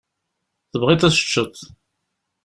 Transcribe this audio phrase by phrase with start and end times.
[0.71, 1.55] Tebɣiḍ ad teččeḍ.